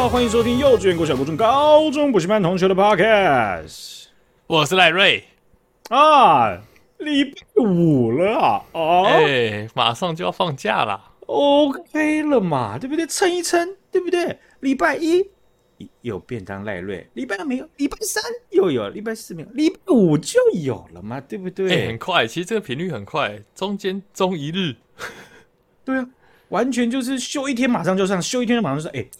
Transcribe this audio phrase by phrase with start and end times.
[0.00, 4.04] 好，欢迎收听幼稚园、国小、国中、高中补习班同学的 Podcast。
[4.46, 5.24] 我是赖瑞。
[5.90, 6.58] 啊，
[6.96, 13.06] 礼拜五了啊，哦，哎、欸，马上就要放假了，OK 了嘛，对不对？
[13.06, 14.38] 撑一撑，对不对？
[14.60, 15.22] 礼拜一。
[16.00, 21.70] 有便当赖瑞，礼拜二没有，礼拜三又有，礼拜四没有，礼拜五就有了嘛，对不对？
[21.70, 24.76] 哎、欸，很快，其实这个频率很快，中间中一日，
[25.84, 26.06] 对啊，
[26.48, 29.10] 完全就是休一天马上就上，休一天马上就上，哎、欸。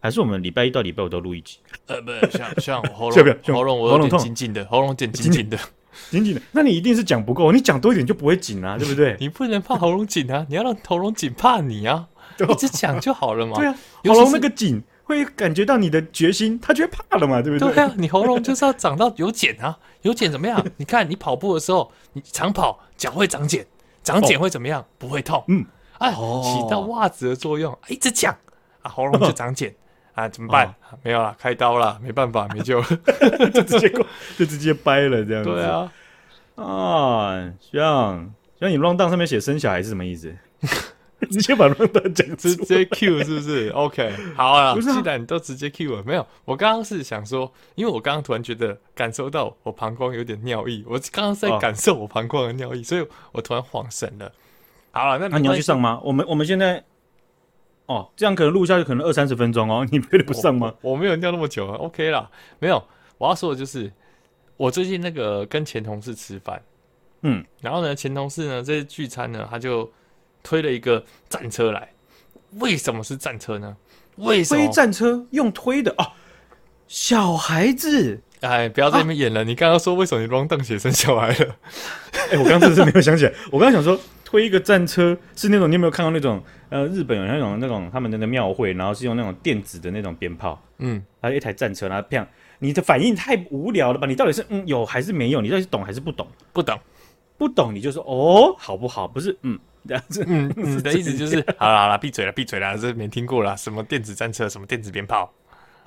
[0.00, 1.58] 还是我们礼拜一到礼拜五都录一集？
[1.86, 5.58] 呃，不， 像像 喉咙喉咙我喉咙痛紧紧的，喉咙紧紧紧的，
[6.10, 6.40] 紧紧的。
[6.52, 9.16] 那你一定是讲不够，你讲多一点就不会紧啊， 对不对？
[9.18, 12.06] 你不能怕喉咙紧啊，你要让喉咙紧怕你啊，
[12.48, 13.56] 一直讲就好了嘛。
[13.56, 13.74] 对啊，
[14.06, 17.74] 喉咙那个紧会感觉到你的决心，他就会怕了嘛，对不对？
[17.74, 20.64] 对啊，你喉咙就是要长到有茧啊，有茧怎么样？
[20.76, 23.66] 你看你跑步的时候，你长跑脚会长茧，
[24.04, 24.84] 长茧会怎么样？
[24.98, 25.42] 不会痛。
[25.48, 25.66] 嗯，
[25.98, 28.36] 哎，起到袜子的作用，一直讲
[28.82, 29.74] 啊，喉咙就长茧。
[30.18, 30.66] 啊，怎么办？
[30.90, 32.86] 哦、没有了，开刀了，没办法，没救了，
[33.54, 34.04] 就直接过，
[34.36, 35.50] 就直接掰了，这样子。
[35.50, 35.92] 对啊，
[36.56, 40.34] 啊，像像你 rundown 上面写生小孩是什么意思？
[41.30, 54.32] 直接把 rundown 讲，直接 Q 是不是？OK，好啊，不是啊，既然你都直接 Q 了，没有，我刚刚是想说，因为我刚刚突然觉得感受到我膀胱有点尿意，我刚刚在感受我膀胱的尿意，哦、所以我突然恍神了。
[54.90, 56.00] 好了，那那你要去上吗？
[56.02, 56.82] 我们我们现在。
[57.88, 60.74] 哦，这样可能录下去可能二三十分钟哦， 你配得不上吗？
[60.82, 62.82] 我，我没有尿那么久啊，OK 啦，没有。
[63.16, 63.90] 我要说的就是，
[64.58, 66.62] 我最近那个跟前同事吃饭，
[67.22, 69.90] 嗯，然后呢，前同事呢，这次聚餐呢，他就
[70.42, 71.88] 推了一个战车来。
[72.58, 73.74] 为什么是战车呢？
[74.16, 76.12] 为什么推战车用推的哦？
[76.88, 79.40] 小孩子，哎，不要在那边演了。
[79.40, 81.56] 啊、你刚刚说为什么你 rundown 写成小孩了？
[82.30, 83.32] 哎，我刚刚真的是没有想起来。
[83.50, 83.98] 我刚刚想说。
[84.28, 86.38] 推一个战车是那种，你有没有看到那种？
[86.68, 92.28] 呃，日本有那种那种他们的那个庙会，然后是用那种电子的那种鞭炮，嗯，还有一台战车，然后这样，
[92.58, 94.06] 你的反应太无聊了吧？
[94.06, 95.40] 你到底是嗯有还是没有？
[95.40, 96.28] 你到底是懂还是不懂？
[96.52, 96.78] 不懂，
[97.38, 99.08] 不懂你就说哦，好不好？
[99.08, 99.58] 不是，嗯，
[99.88, 105.32] 这样子，嗯，你的意思就是 好了好了，闭嘴了闭嘴了，这没听过了，什么电子战车，什么电子鞭炮。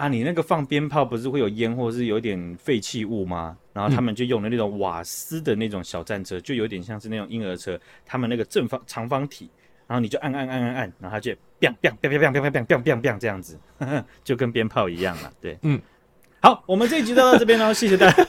[0.02, 3.56] 啊，你那个放鞭炮不是会有烟或者是有点废弃物吗？
[3.72, 9.48] 然后他们就用的那种瓦斯的那种小战车，嗯、就有点像是那种婴儿车，他们那个正方长方体，
[9.86, 15.32] 然后你就按按按按按，然后它就 biang biang biang biang biang biang biang biang biang 这样子呵呵， 就跟鞭炮一样了。
[15.40, 15.80] 对，嗯，
[16.40, 18.26] 好，我们这一集就到这边喽，谢谢大家。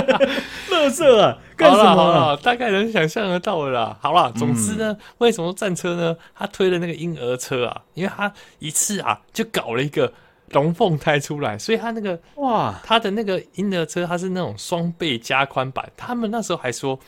[0.72, 1.94] 乐色啊，干什么？
[1.94, 3.98] 好了，大概能想象得到的啦。
[4.00, 6.16] 好了，总之呢，嗯、为什么战车呢？
[6.34, 10.10] 他推的那个婴儿车啊，因为他一次啊就搞了一个。
[10.50, 15.90] 龙凤胎出来，所以他那个哇，他的那个婴儿车，它是那种双倍加宽版。
[15.96, 16.98] 他们那时候还说，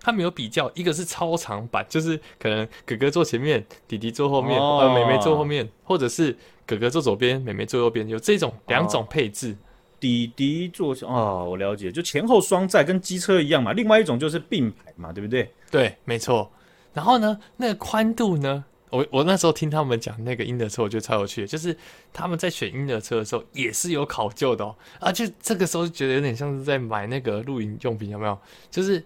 [0.00, 9.52] 他们有比较，一个是超长版，就是可能哥哥坐前面，弟弟坐后面，哦、呃，妹妹坐后面，或者是哥哥坐左边，妹妹坐右边，有这种两种配置。
[9.52, 9.56] 哦、
[9.98, 13.72] 弟弟坐哦，我了解，就前后双载，跟机车一样嘛。
[13.72, 15.50] 另外一种就是并排嘛，对不对？
[15.70, 16.50] 对，没错。
[16.92, 18.64] 然后呢，那个宽度呢？
[18.90, 21.76] 我我那时候听他们讲那个婴儿车，我觉得超有趣的，就是
[22.12, 24.74] 他们在选婴儿车的时候也是有考究的哦。
[25.00, 28.38] 啊，就这个时候就觉得有点像是在买那个露营用品，有没有？
[28.70, 29.04] 就是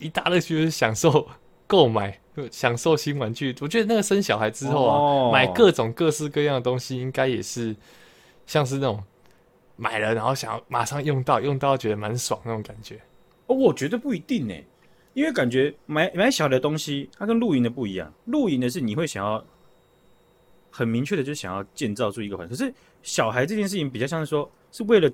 [0.00, 1.28] 一大乐趣，就是享受
[1.66, 2.18] 购买，
[2.50, 3.54] 享受新玩具。
[3.60, 7.74] 我觉得那个生小孩之后啊，哦、买各种各式各样的东西，应该也是
[8.46, 9.02] 像是那种
[9.76, 13.00] 买了然后想要马上用到，用到觉得蛮爽那种感觉。
[13.46, 14.54] 哦，我觉得不一定呢。
[15.14, 18.12] 因为感觉买买小的东西，它跟露营的不一样。
[18.26, 19.42] 露营的是你会想要
[20.70, 22.56] 很明确的，就想要建造出一个环境。
[22.56, 25.10] 可是小孩这件事情比较像是说，是为了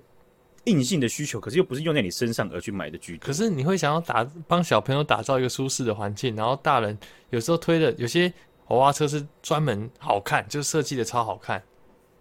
[0.65, 3.17] 硬性的需求，可是又不是用在你身上而去买的居。
[3.19, 6.99] 可是你会想要打帮小朋友打造一个舒适的环境，然后大人
[7.31, 8.33] 有时候推的有些
[8.69, 11.63] 娃娃车是专门好看，就设计的超好看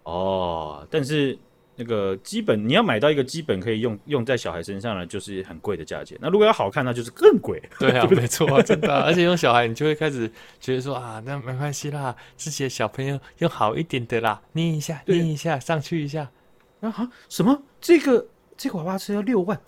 [0.04, 1.38] 哦，但是。
[1.80, 6.18] 那个基本你要买到一个基本可以用用在小孩身上呢，就是很贵的价钱。
[6.20, 7.58] 那如果要好看，那就是更贵。
[7.78, 9.04] 对啊， 没错啊，真的啊。
[9.06, 10.30] 而且用小孩，你就会开始
[10.60, 16.30] 觉得说啊，那没关系啦，自己的小朋友用好一点的啦，捏一下，捏一下，上去一下。
[16.80, 17.62] 啊哈，什么？
[17.80, 18.26] 这个
[18.58, 19.58] 这个娃娃车要六万？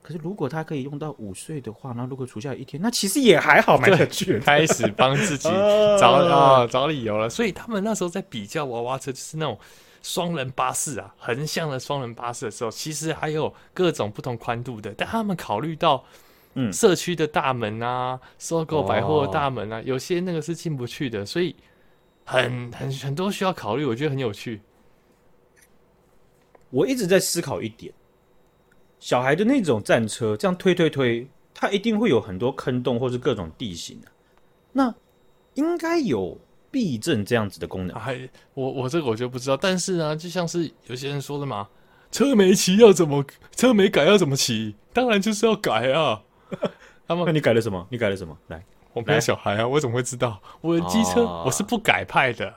[0.00, 4.38] 可是如果他可以用到五岁的话，那如果除下一天，那其实也还好，买得去。
[4.46, 5.48] 开始帮自己
[5.98, 7.28] 找啊找理由了。
[7.28, 9.58] 所以他们那时候在比较娃娃车，就是那种。
[10.02, 14.94] 双人巴士啊，横向的双人巴士的时候，其实还有各种不同宽度的。
[14.96, 16.04] 但他们考虑到，
[16.54, 21.54] 嗯，社区的大门啊，收购百货的大门啊，哦、有些那个是进不去的，所以
[22.24, 23.84] 很很很多需要考虑。
[23.84, 24.60] 我觉得很有趣。
[26.70, 27.92] 我一直在思考一点，
[29.00, 34.12] 小孩的那种战车这样推推推，它一定会有很多坑洞或是各种地形啊。
[34.72, 34.94] 那
[35.54, 36.38] 应该有
[36.70, 37.96] 避震这样子的功能。
[37.96, 41.68] 哎，我我这个我就不知道，但是呢，就像是有些人说的嘛，
[42.10, 43.24] 车没骑要怎么，
[43.54, 44.76] 车没改要怎么骑？
[44.92, 46.22] 当然就是要改啊。
[47.06, 47.86] 他们，那你改了什么？
[47.90, 48.36] 你改了什么？
[48.48, 48.62] 来，
[48.92, 50.40] 我没有小孩啊，我怎么会知道？
[50.60, 52.54] 我的机车我是不改派的，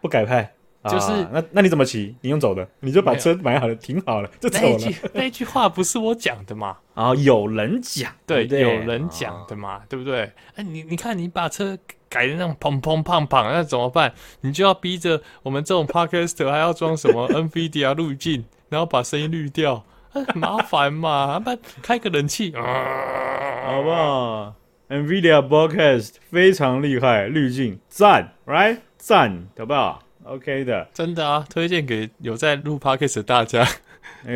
[0.00, 0.54] 不改派。
[0.86, 2.14] 就是、啊、那那你怎么骑？
[2.20, 4.68] 你用走的，你就把车买好了，停好了就走了。
[4.72, 6.76] 那句那句话不是我讲的嘛？
[6.92, 10.30] 啊，有人讲，对，对，有人讲的嘛，啊、对不对？
[10.56, 11.78] 哎，你你看，你把车
[12.14, 14.14] 改的那种砰砰胖胖，那怎么办？
[14.42, 21.40] 你就要逼着我们这种 Podcaster 还要装什么 NVIDIA 滤镜，然后把声音滤掉，很麻烦嘛。
[21.40, 24.54] 不然开个冷气，啊、好不好
[24.88, 33.66] ？NVIDIA Podcast 非常厉害，滤镜赞，right 赞，好不好？OK 的，真的啊，推荐给有在录 Podcast 的大家。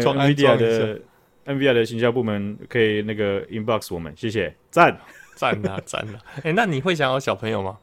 [0.02, 1.00] 装 NVIDIA 的
[1.46, 4.94] NVIDIA 的行销部门可以那个 inbox 我们，谢谢，赞
[5.38, 6.18] 赞呐赞呐！
[6.36, 7.78] 哎、欸，那你会想要小朋友吗？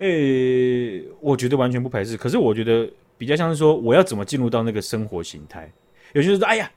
[0.00, 5.72] 哎、欸，我觉得完全不排斥，可是我觉得比较像是说，我要怎么进入到那个生活形态？
[6.14, 6.70] 有些人说，哎呀，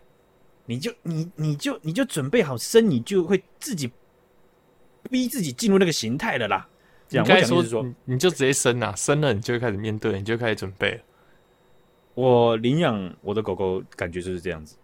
[0.67, 3.91] 你就你你就你就准备好生，你就会自己
[5.09, 6.67] 逼自己进入那个形态的啦。
[7.09, 10.99] 应该说，你你就直接生啊，生了你就会开始面对，你就开始准备。
[12.15, 14.75] 我领养我的狗狗，感觉就是这样子，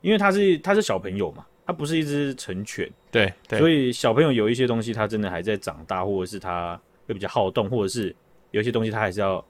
[0.00, 8.14] 因为它是它是小朋友嘛，它不是一只成犬，对，对，所以小朋友有一些东西，它真的还在长大，或者是它会比较好动，或者是
[8.50, 9.44] 有一些东西，它还是要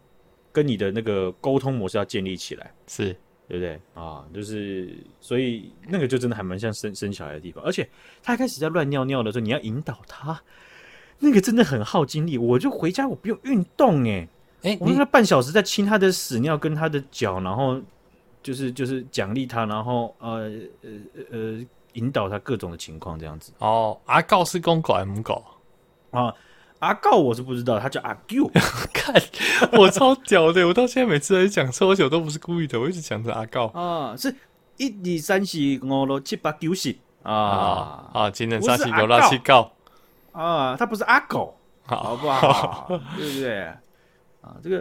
[0.53, 3.17] 跟你的那个沟通模式要建立起来，是
[3.49, 4.25] 对不对啊？
[4.33, 7.89] 就是所以那个就真的还蛮像生生小孩的地方，而且
[8.23, 10.41] 它开始在乱尿尿的时候，你要引导它。
[11.25, 14.29] 那个真的很耗精力，我就回家我不用运动哎，
[14.63, 17.81] 哎，我那半小时在清他的屎尿跟他的脚，然后
[18.43, 20.51] 就是就是奖励他，然后呃
[20.83, 20.91] 呃
[21.31, 23.53] 呃引导他各种的情况这样子。
[23.59, 25.45] 哦，阿告是公狗还是母狗
[26.11, 26.35] 啊？
[26.81, 28.51] 阿告我是不知道，他叫阿 Q。
[28.93, 29.15] 看
[29.73, 34.35] 我超屌的，我到现在每次在讲错球都不是故意的，我一直讲着阿告啊，是
[34.79, 39.71] 一二三四五六七八九十啊啊，今天三四五六七告。
[40.33, 42.87] 啊，他不是阿狗，好不好？
[43.17, 43.65] 对不对？
[44.41, 44.79] 啊，这个，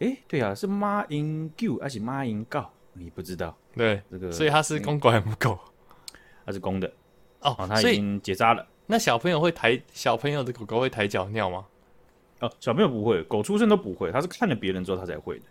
[0.00, 2.70] 哎、欸，对啊，是马英九还是马英告？
[2.92, 3.56] 你不知道？
[3.74, 5.58] 对，这个，所以他是公狗还是母狗？
[6.48, 6.90] 他是公的。
[7.40, 8.66] 哦，它已经结扎了。
[8.86, 11.66] 那小朋友会抬小朋友的狗狗会抬脚尿吗？
[12.40, 15.44] 哦，小朋友不会，狗出生都不会，他是看了别人之后他才会的。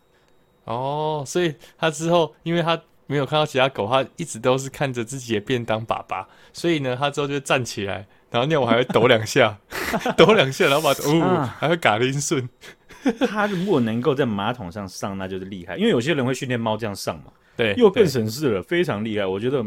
[0.64, 8.08] 哦，所以他之后，因为他没有看到其他狗，他一直都是看着自己的便当粑粑，所以呢，他之后就站起来。
[8.32, 9.58] 然后尿我还会抖两下，
[10.18, 12.50] 抖两下，然后把哦，啊、还会嘎铃顺。
[13.30, 15.78] 它如果能够在马桶上上，那就是厉害。
[15.78, 19.26] 因为有些人会训练猫这样上嘛，对，又更省事了，非常厉害。
[19.26, 19.64] 我觉得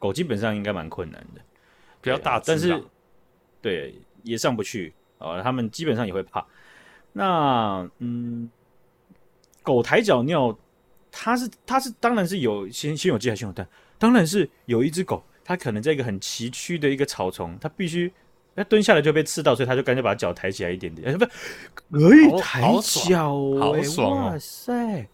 [0.00, 1.40] 狗基本上应该蛮困难的，
[2.00, 2.82] 比较大，但是
[3.62, 3.94] 对
[4.24, 5.40] 也上不去啊、哦。
[5.40, 6.44] 他们基本上也会怕。
[7.12, 8.50] 那嗯，
[9.62, 10.58] 狗抬脚尿，
[11.12, 13.68] 它是它是当然是有先先有鸡还是先有蛋？
[13.98, 15.22] 当然是有一只狗。
[15.42, 18.12] 它可能在一个很崎岖的一个草丛，它必须
[18.54, 21.12] 他蹲下来就被刺到，所以他就干脆把脚抬起来一点点。
[21.12, 21.26] 哎，不，
[21.98, 25.08] 可以抬脚，哎，哇塞，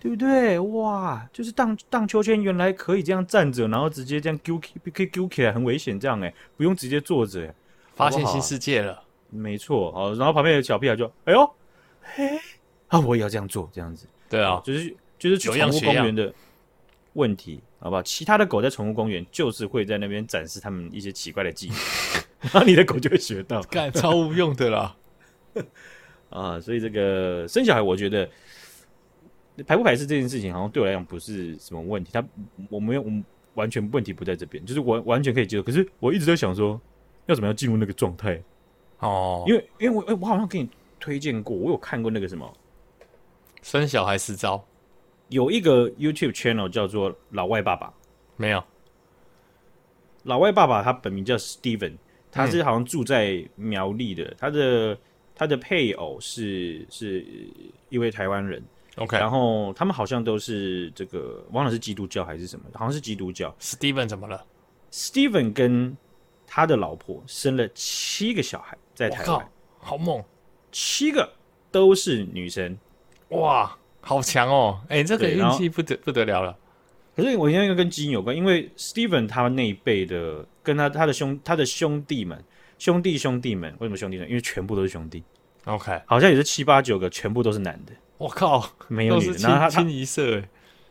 [0.00, 0.58] 对不对？
[0.58, 7.54] 哇，就是荡荡秋千，原来可以这样站着，然后直接这样丢起，可以丢起来，很危险，这样哎，不用直接坐着，哎，
[7.94, 11.54] 发现新世界了，没错，好，然后旁边有小屁孩就，哎呦，
[12.00, 12.40] 嘿，
[12.88, 16.32] 啊，我也要这样做，这样子，对啊，就是就是宠物公园的
[17.12, 17.60] 问题。
[17.82, 18.02] 好不好？
[18.02, 21.76] 其他的狗在宠物公园就是会在那边展示他们一些奇怪的技能，
[22.52, 24.94] 然后你的狗就会学到，干超无用的啦。
[26.28, 28.28] 啊，所以这个生小孩，我觉得
[29.66, 32.10] 排不排斥这件事情，好像对我来讲不是什么问题。
[32.12, 32.24] 他
[32.68, 33.10] 我没有，我
[33.54, 35.62] 完全问题不在这边，就是我完全可以接受。
[35.62, 36.80] 可是我一直在想说，
[37.26, 38.40] 要怎么样进入那个状态？
[39.00, 42.52] 哦，因为因为我我好像给你推荐过，我有看过那个什么
[43.62, 44.62] 生小孩十招。
[45.28, 47.92] 有一个 YouTube channel 叫做老外爸爸，
[48.36, 48.62] 没有。
[50.24, 51.94] 老外爸爸他本名叫 Steven，
[52.32, 54.98] 他是好像住在苗栗的，嗯、他的
[55.34, 57.24] 他的配偶是是
[57.88, 58.62] 一位台湾人
[58.96, 63.54] ，OK，然后他们好像都是这个忘了是基督教还是什么，好像是基督教。
[63.60, 64.44] Steven 怎么了
[64.90, 65.96] ？Steven 跟
[66.46, 70.22] 他的老婆生了七个小孩，在台湾，好猛，
[70.72, 71.32] 七个
[71.70, 72.76] 都是女生，
[73.28, 73.76] 哇！
[74.02, 74.80] 好强哦！
[74.88, 76.56] 哎、欸，这个运气不得不得了了。
[77.14, 82.42] 可是我应该跟基因有关，因为 Steven 他那一辈的，跟他他的兄他的兄弟们，
[82.78, 84.26] 兄弟兄弟们，为什么兄弟呢？
[84.26, 85.22] 因为全部都是兄弟。
[85.64, 87.92] OK，好像也是七八九个，全部都是男的。
[88.18, 90.42] 我靠，没有女的，然后他清一色。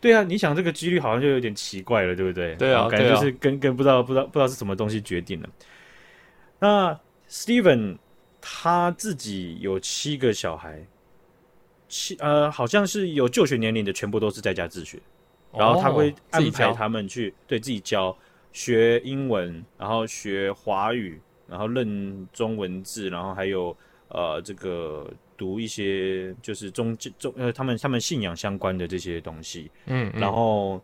[0.01, 2.55] 对啊，你想这个几率好像就有点奇怪了，对不对？
[2.55, 5.49] 对啊，感觉就是跟跟不知道不知道不知道是什么东西决定了。
[6.59, 6.97] 那
[7.29, 7.97] Steven
[8.39, 10.85] 他自己有七个小孩，
[11.89, 14.97] 七呃，好像是有就学年龄的，全部都是在家自学，
[15.51, 18.17] 然后他会安排他们去对自己教
[18.53, 23.75] 学英文，然后学华语，然后认中文字，然后还有
[24.09, 30.81] 呃这个读一些就是中中呃他们他们信仰相关的这些东西，嗯，然后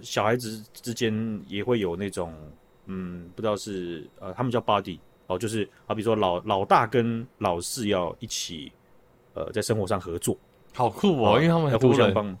[0.00, 2.34] 小孩子之间也会有那种
[2.86, 4.98] 嗯，不知道是呃他们叫 buddy。
[5.26, 8.70] 哦，就是好比说老老大跟老四要一起，
[9.32, 10.36] 呃，在生活上合作，
[10.74, 12.38] 好酷哦，因为他们要互相帮，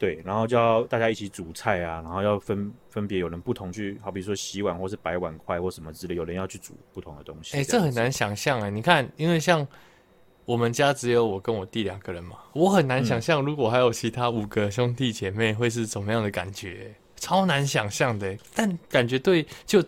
[0.00, 7.56] 对，然后就要大家一起煮菜啊，然后要分分别有人不同去，好比说洗碗或是摆碗筷或什么之类，有人要去煮不同的东西。
[7.56, 9.64] 哎、欸，这很难想象哎，你看，因为像
[10.44, 18.36] 我们家只有我跟我弟两个人嘛，我很难想象如果还有其他五个兄弟姐妹会是怎么样的感觉，超难想象的。
[18.54, 19.84] 但感觉对就。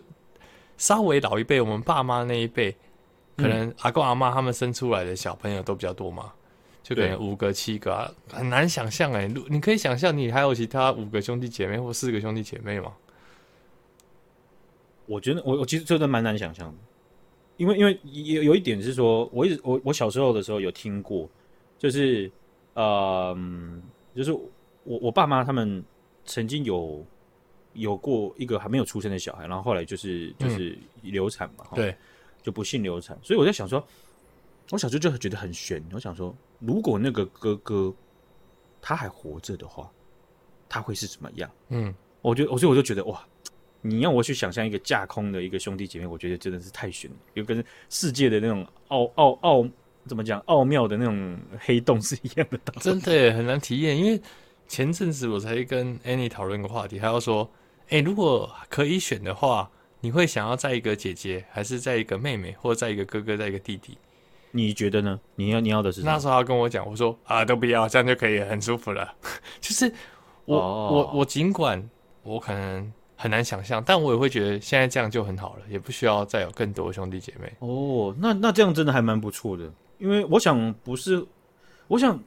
[0.75, 2.75] 稍微老一辈，我们爸妈那一辈，
[3.37, 6.33] 可能阿公阿妈他们生出来的小朋友都比较多嘛，
[6.83, 9.27] 就可能五个七个啊，很难想象哎。
[9.49, 12.93] 你可以想象你还有其他五个兄弟姐妹或四个兄弟姐妹吗？
[15.07, 16.75] 我觉得我我其实真的蛮难想象的，
[17.57, 21.27] 因为因为有有一点是说，我一直我我小时候的时候有听过，
[21.79, 22.29] 就是
[22.73, 23.35] 呃，
[24.15, 24.43] 就是我
[24.83, 25.83] 我爸妈他们
[26.25, 27.03] 曾经有。
[27.75, 31.95] 有过一个还没有出生的小孩，然后后来就是就是流产嘛，嗯、对，
[32.43, 33.17] 就不幸流产。
[33.23, 33.83] 所以我在想说，
[34.69, 35.83] 我小时候就觉得很悬。
[35.91, 37.93] 我想说，如果那个哥哥
[38.81, 39.89] 他还活着的话，
[40.69, 41.49] 他会是怎么样？
[41.69, 43.23] 嗯，我觉得，所以我就觉得哇，
[43.81, 49.67] 你要我去想象一个架空的一个兄弟姐妹，我觉得真的是太悬了，就跟世界的那种奥奥奥
[50.07, 52.81] 怎么讲奥妙的那种黑洞是一样的道理。
[52.81, 54.21] 真的很难体验，因为
[54.67, 57.49] 前阵子我才跟 Annie 讨论个话题，她要说。
[57.89, 63.97] 哎、欸，如果可以选的话，你会想要在一个姐姐，还是在一个妹妹，或者再一个哥哥，在一个弟弟？
[64.55, 65.19] 你觉得呢？
[65.35, 66.13] 你要你要的是什么？
[66.13, 69.13] 那时候他跟我讲，我说啊，都不要，这样就可以很舒服了。
[69.59, 69.91] 就是
[70.45, 71.89] 我、哦、我我尽管
[72.23, 77.51] 我可能很难想象，但我也会觉得现在这样就很好了，也不需要再有更多兄弟姐妹。
[77.59, 81.25] 哦，那那这样真的还蛮不错的，因为我想不是，
[81.87, 82.17] 我想。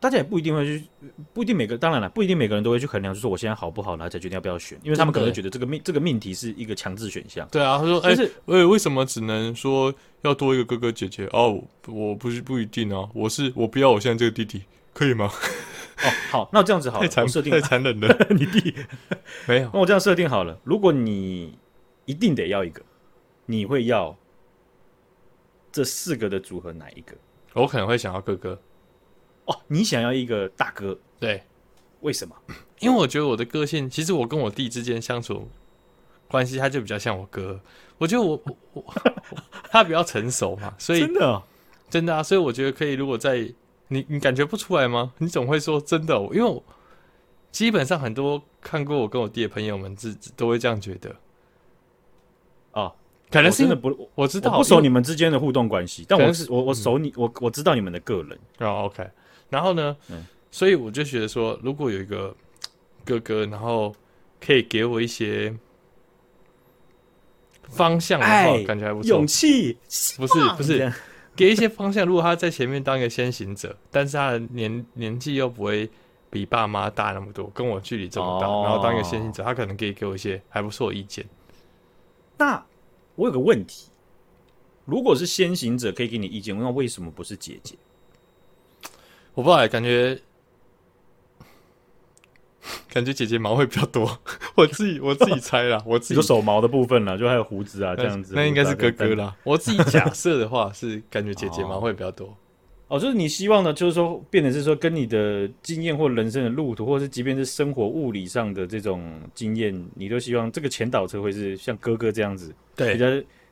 [0.00, 0.84] 大家也不一定会去，
[1.32, 7.48] 不一定每个，当然了，不一定每个人都会去衡量，就是说我现在好不好，然后才决定要不要选，因为他们可能会觉得这个命这个命题是一个强制选项。
[7.50, 11.26] 对啊，他说，哎、就是，喂、欸，为什么只能说要多一个哥哥姐姐？
[11.32, 14.62] 哦，我不是不一定啊，我是我不要我现在这个弟弟，
[14.94, 15.28] 可以吗？
[15.98, 18.72] 哦，好，那这样子好了， 太残忍了， 你弟
[19.46, 21.58] 没有，那我这样设定好了，如果你
[22.04, 22.80] 一定得要一个，
[23.46, 24.16] 你会要
[25.72, 27.16] 这四个的组合哪一个？
[27.54, 28.60] 我可能会想要哥哥。
[29.48, 30.98] 哦，你想要一个大哥？
[31.18, 31.42] 对，
[32.00, 32.34] 为什么？
[32.80, 35.48] 因为我觉得我的个性，其实我跟我弟之间相处
[36.28, 37.60] 关系，他就比较像我哥。
[37.98, 38.94] 我觉得我我，我
[39.70, 41.42] 他比较成熟嘛，所以真的、哦、
[41.90, 42.92] 真的啊，所以我觉得可以。
[42.92, 43.52] 如果在
[43.88, 45.12] 你你感觉不出来吗？
[45.18, 46.62] 你总会说真的、哦，因为我
[47.50, 51.16] 基本上很多看过我跟我弟的朋友们，自都会这样觉得。
[52.72, 52.94] 哦，
[53.30, 58.38] 可能是真的不，我知道我不熟你们之间的互动关系，但我是我我熟你，嗯、我我知道你们的个人。
[58.58, 59.08] 哦，OK。
[59.50, 62.34] 然后呢，嗯，所以我就觉得说，如果有一个
[63.04, 63.94] 哥哥，然后
[64.40, 65.54] 可以给我一些
[67.68, 69.08] 方向的话，感觉还不错。
[69.08, 69.76] 勇气
[70.16, 70.92] 不是不是，
[71.34, 72.06] 给一些方向。
[72.06, 75.88] 如果他在前面当一个先行者，但是他的年年纪又不会
[76.30, 81.26] 比爸妈大那么多，跟我距离这么大，哦，然后当一个先行者，他可能可以给我一些还不错的意见。
[82.36, 82.62] 那
[83.14, 83.88] 我有个问题，
[84.84, 87.74] 如果是先行者可以给你意见，那为什么不是姐姐？
[89.38, 90.18] 我不知道，感觉
[92.92, 94.18] 感觉姐姐毛会比较多。
[94.56, 98.32] 我自己我自己猜啦，我自己有手毛的部分啦，就还有胡子啊这样子。
[98.34, 99.36] 那应该是哥哥啦。
[99.44, 102.26] 我自己 假设的话是感觉姐姐毛会比较多。
[102.88, 113.06] 哦，哦，就是你希望呢，就是说变得是说跟你的经验或人生的路途，或者是即便是生活物理上的这种经验，你都希望这个前导车会是像哥哥这样子，对，比较。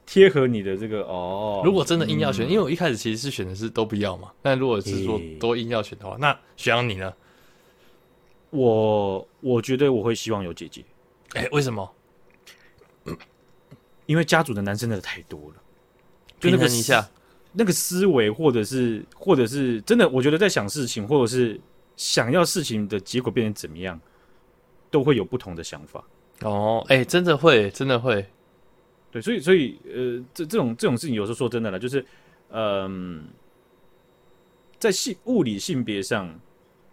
[0.07, 4.31] 贴合你的这个哦，如果真的硬要选，嗯，因为我一开始其实是选的是都不要嘛。
[4.41, 7.13] 但如果是说都硬要选的话，欸，那选上你呢？
[8.51, 10.85] 我我觉得我会希望有姐姐。
[11.35, 11.93] 哎，欸，为什么？
[14.07, 15.55] 因为家族的男生真的太多了，
[16.39, 17.07] 就那个一下
[17.53, 21.61] 那个思维，或者是或者是真的，我觉得在想事情，或者是
[21.97, 24.01] 想要事情的结果变成怎么样，
[24.91, 26.05] 都会有不同的想法。
[26.43, 28.25] 哦，哎，欸，真的会，真的会。
[29.11, 32.05] 对，所以所以呃，这这种这种事情，有时候说真的了，就是
[32.51, 33.21] 嗯、呃，
[34.79, 36.39] 在性物理性别上，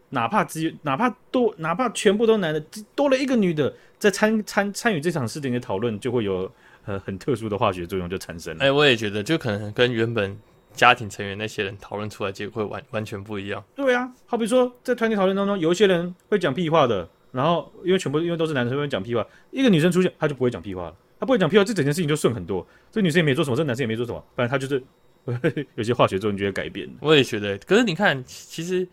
[0.10, 2.64] 哪怕只有哪怕多哪怕全部都男的，
[2.96, 6.50] 多了一个女的，在参参参与这场事情的讨论，就会有
[6.86, 8.64] 呃很特殊的化学作用就产生了。
[8.64, 10.38] 哎、欸，我也觉得，就可能跟原本
[10.74, 13.64] 家庭成员那些人讨论出来结果会完完全不一样。
[13.76, 22.68] 对啊，好比说在团体讨论当中，有一些人会讲屁话的，然后因为全部因为都是男生会讲屁话，一个女生出现，她就不会讲屁话了，她不会讲屁话，这整件事情就顺很多。
[22.92, 24.84] 这女生也没做什么，这男生也没做什么，反正他就是
[25.76, 26.90] 有些化学作用就会改变。
[27.00, 28.88] 我也觉得，可是你看，其实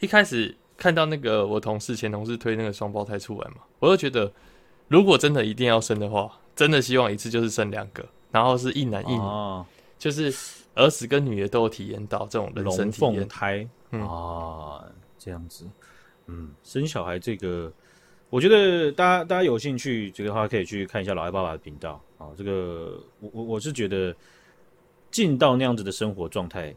[0.00, 0.54] 一开始。
[0.76, 4.32] 看到那个我同事前同事推那个双胞胎出来嘛，我就觉得，
[4.88, 9.66] 如果真的一定要生的话，真的希望一次就是生两个，然后是一男一女，哦、
[9.98, 10.34] 就是
[10.74, 13.12] 儿子跟女儿都有体验到这种人生体验。
[13.12, 14.82] 龙凤胎啊，
[15.18, 15.66] 这样子，
[16.28, 17.70] 嗯，生小孩这个，
[18.30, 22.28] 我觉得大家大家有兴趣这个话，可以去看一下老爱爸爸的频道啊。
[22.38, 24.16] 这个我我我是觉得
[25.10, 26.74] 进到那样子的生活状态。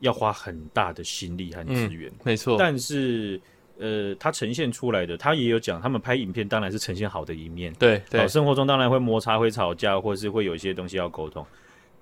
[0.00, 2.56] 要花很大的心力和资源，嗯，没错。
[2.58, 3.38] 但是，
[3.78, 8.26] 呃，他呈现出来的，他也有讲，他们拍影片当然是呈现好的一面，对对。
[8.26, 11.44] 生活中当然会摩擦、会吵架，或是会有一些东西要沟通，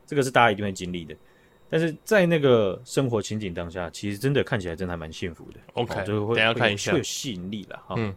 [0.06, 1.12] 这个是大家一定会经历的。
[1.68, 5.58] 但是在那个生活情景当下，其实真的看起来真的还蛮幸福的。
[5.72, 7.96] OK，就会等下看一下，会有吸引力了哈。
[7.98, 8.14] 嗯。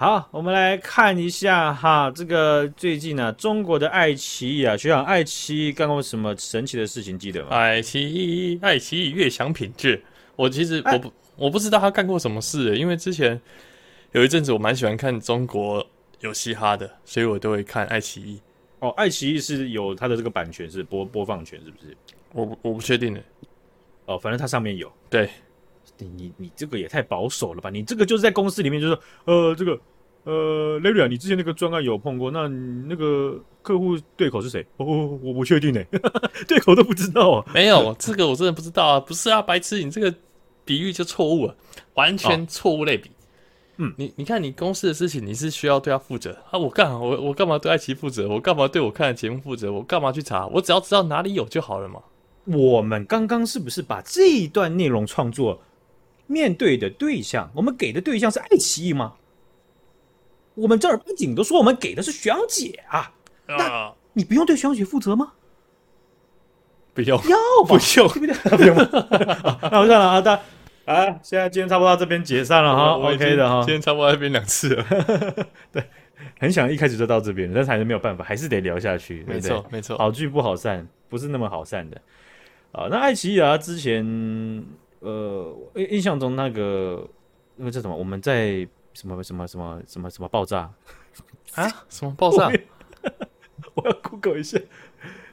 [0.00, 7.18] 好，我们来看一下哈，这个最近呢、啊，中国的爱奇艺啊，学长，爱奇艺干过什么神奇的事情？
[7.18, 7.48] 记得吗？
[7.50, 10.00] 爱奇艺，爱奇艺悦享品质。
[10.36, 13.40] 我其实我不我不知道他干过什么事，因为之前
[14.12, 15.84] 有一阵子我蛮喜欢看中国
[16.20, 18.40] 有嘻哈的，所以我都会看爱奇艺。
[18.78, 21.96] 哦，爱奇艺是有它的这个版权，是播播放权，是不是？
[22.34, 23.20] 我我不确定的。
[24.04, 24.92] 哦，反正它上面有。
[25.10, 25.28] 对。
[25.98, 27.70] 你你你这个也太保守了吧？
[27.70, 29.78] 你这个就是在公司里面，就是说，呃，这个
[30.24, 34.64] 呃，Larry 啊，你之前那个专案有碰过，那那个客户对口是谁？
[34.76, 35.82] 哦，我不确定呢，
[36.46, 37.44] 对口都不知道啊。
[37.54, 39.00] 没有，这个我真的不知道啊。
[39.00, 40.14] 不是啊，白痴，你这个
[40.64, 41.56] 比喻就错误了，
[41.94, 43.08] 完全错误类比。
[43.08, 43.12] 哦、
[43.78, 46.58] 嗯，你你看，你公司的事情，你是需要对他负责啊。
[46.58, 48.28] 我干，我我干嘛对爱奇艺负责？
[48.28, 49.72] 我干嘛对我看的节目负责？
[49.72, 50.46] 我干嘛去查？
[50.48, 52.00] 我只要知道哪里有就好了嘛。
[52.44, 55.60] 我们刚刚是不是把这一段内容创作？
[56.28, 59.14] 面对的对象，我们给的对象是爱奇艺吗？
[60.54, 63.12] 我们正儿八经都说我们给的是徐阳姐啊，
[63.46, 65.32] 那你不用对徐阳姐负责吗？
[66.94, 68.34] 不用，要不用，对不对？
[68.56, 68.76] 不用。
[69.70, 70.40] 那我算了啊，大
[70.84, 74.84] 啊，现在今天差不多到这边解散了哈，OK 的哈，今天差不多这边两次了，
[75.70, 75.84] 对，
[76.40, 82.02] 很想一开始就到这边，但是还是没有办法，还是得聊下去，没错，没错，好聚不好散，不是那么好散的
[82.72, 82.88] 啊。
[82.90, 84.64] 那爱奇艺啊，之前。
[85.00, 87.08] 呃，印印象中那个
[87.56, 87.96] 那个叫什么？
[87.96, 90.72] 我们在什么什么什么什么什么爆炸
[91.54, 91.68] 啊？
[91.88, 92.50] 什么爆炸？
[93.74, 94.58] 我要 Google 一下。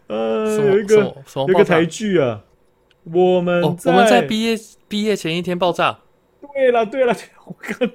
[0.07, 0.97] 呃，有一个
[1.35, 2.43] 有一个台剧啊，
[3.03, 4.55] 我们我们在毕业
[4.87, 5.99] 毕业前一天爆炸。
[6.53, 7.89] 对了对了， 我刚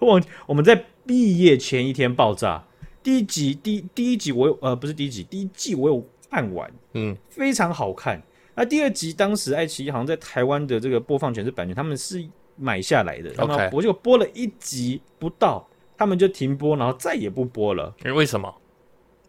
[0.00, 2.64] 忘记我们在毕业前一天爆炸。
[3.04, 8.20] 第一集第第一集我有呃不是第一集第一季我有看完，嗯，非常好看。
[8.54, 12.22] 那第二集当时爱奇艺好像在台湾的这个播放权是版权，他们是
[12.56, 13.32] 买下来的。
[13.38, 17.94] OK，我就播了一集不到，他们就停播，然后再也不播了。
[18.04, 18.54] 欸，为什么？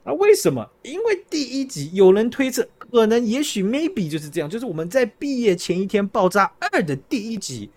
[0.03, 0.69] 啊，为什么？
[0.81, 7.69] 因为第一集有人推测，可能也许 maybe 就是这样，就是我们在毕业前一天爆炸二的第一集，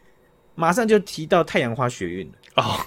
[0.56, 2.32] 马上就提到太阳花学运了。
[2.56, 2.80] 哦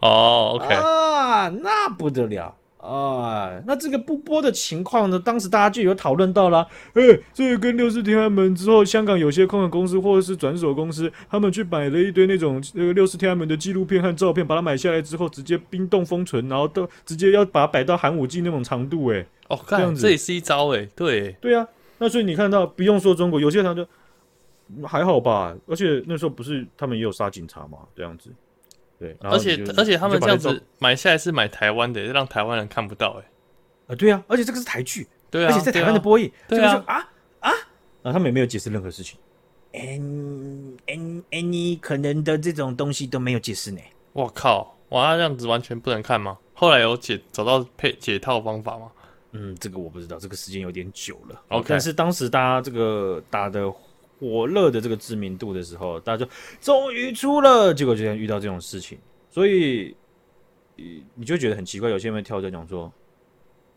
[0.00, 2.56] 哦，OK 啊，那不得了。
[2.86, 5.18] 啊，那这个不播的情况呢？
[5.18, 21.66] 当时大家就有讨论到了，哎、欸，这个跟六四天安门之后，香港有些空壳公司或者是转手公司，他们去买了一堆那种那个六四天安门的纪录片和照片，把它买下来之后，直接冰冻封存，然后都直接要把它摆到寒武纪那种长度，哎，哦，这样子，这也是一招，哎，对，对啊，
[21.98, 23.86] 那所以你看到，不用说中国，有些人就
[24.86, 28.30] 还好吧，而且那时候不是他们也有杀警察嘛，这样子。
[28.98, 33.24] 对，而且而且他们这样子买下来是买台湾的，让台湾人看不到哎、
[33.88, 37.50] 欸，啊对啊，而且这个是台剧，对啊，而且在台湾的播映，对啊，这个就啊啊，
[38.02, 39.18] 然后他们也没有解释任何事情
[39.74, 43.80] ，any any any 可能的这种东西都没有解释呢。
[44.14, 46.38] 我靠，哇，这样子完全不能看吗？
[46.54, 48.90] 后来有解找到配解套方法吗？
[49.32, 51.38] 嗯，这个我不知道，这个时间有点久了。
[51.48, 53.70] OK，但是当时大家这个打的。
[54.18, 58.98] 火热的这个知名度的时候，大家就终于出了，结果就遇到这种事情，
[59.30, 59.94] 所以
[61.14, 61.90] 你就觉得很奇怪。
[61.90, 62.92] 有些人会跳着讲说：“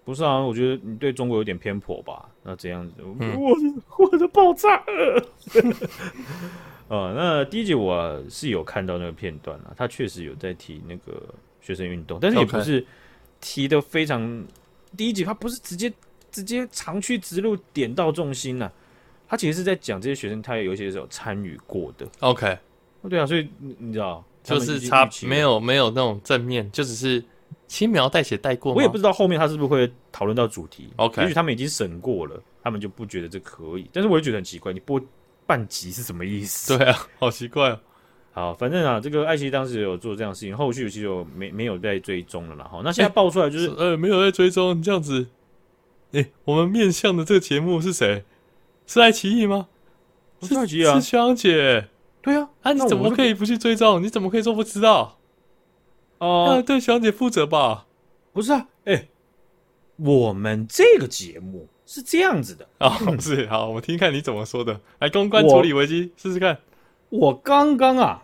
[0.05, 3.55] 不是啊，我觉得你对中国有点偏颇吧？”那这样子，嗯、我
[3.97, 5.25] 我的爆炸了。
[6.87, 11.21] 呃，那第一集我是有看到那个片段了，他确实有在提那个
[11.61, 12.85] 学生运动，但是也不是
[13.39, 14.43] 提的非常。
[14.97, 15.93] 第一集他不是直接
[16.31, 18.71] 直接长驱直入，点到重心了。
[19.29, 22.07] 他其实是在讲这些学生，他有一些是有参与过的。
[22.19, 22.57] OK，
[23.07, 27.23] 对啊，所以你知道，就是差没有没有那种正面，就只是
[27.67, 28.73] 轻描淡写带过？
[28.73, 30.89] 我也不知道后面他是不是会讨论到主题。
[30.95, 33.87] OK，也许他们已经审过了，他们就不觉得这可以。
[33.93, 34.99] 但是我也觉得很奇怪，你播
[35.45, 36.75] 半集是什么意思？
[36.75, 37.79] 对啊，好奇怪哦。
[38.31, 42.63] 好，反正啊，这个爱奇艺当时有做这样的事情，后续其实有没没有在追踪了啦。
[42.63, 45.27] 哈，那现在爆出来就是，欸、呃，没有在追踪，你这样子，
[46.13, 48.23] 哎、欸，我们面向的这个节目是谁？
[48.91, 49.67] 是爱奇艺吗？
[50.39, 51.89] 不是爱奇艺啊，是香姐。
[52.23, 54.01] 对啊，啊，你怎么可以不去追踪？
[54.01, 55.19] 你怎么可以说不知道？
[56.17, 57.85] 哦、呃，要对香姐负责吧？
[58.33, 59.09] 不是啊，哎、欸，
[59.97, 64.81] 我们这个节目是这样子的啊， 是，好，我听看你怎么说的。
[64.97, 66.57] 来，公关处理危机，试试看。
[67.09, 68.23] 我刚刚啊，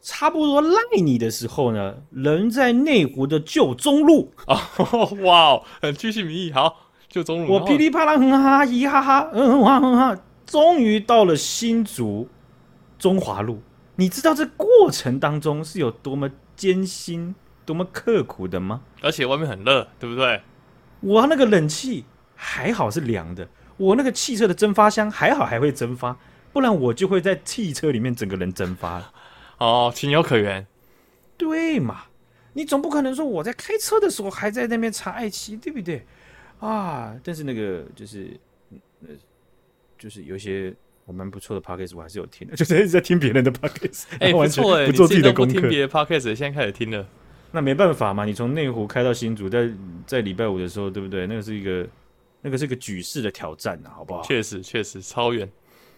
[0.00, 4.70] 差不多赖你的时候呢，人在内湖的旧中路啊，
[5.22, 6.50] 哇哦，很巨细民意。
[6.50, 12.28] 好，旧中路，我噼里啪啦，哼哈哈，嘻哈哈，嗯哼哈哼哈，终于到了新竹
[12.98, 13.62] 中华路。
[13.96, 18.82] 你知道这过程当中是有多么艰辛、多么刻苦的吗？
[19.02, 20.42] 而且外面很热，对不对？
[21.00, 26.16] 我那个冷气还好是凉的，我那个汽车的蒸发箱还好还会蒸发。
[26.52, 29.12] 不然我就会在汽车里面整个人蒸发了。
[29.58, 30.66] 哦，情有可原。
[31.36, 32.02] 对嘛？
[32.54, 36.06] 你总不可能说我在开车的时候还在那边查爱奇艺，对不对？
[36.60, 37.18] 啊！
[37.22, 38.38] 但是那个就是，
[39.02, 39.08] 呃，
[39.98, 44.04] 就是有一些我蛮不错的 podcast 我还是有听的， 就是一直在听别人的 podcast。
[44.20, 45.52] 哎，不错哎，不做自己的功课。
[45.52, 47.06] 听别的 podcast，现在开始听了。
[47.52, 49.70] 那没办法嘛，你从内湖开到新竹，在
[50.06, 51.26] 在礼拜五的时候，对不对？
[51.26, 51.86] 那个是一个，
[52.42, 54.22] 那个是一个举世的挑战啊，好不好？
[54.22, 55.48] 确实，确实超远。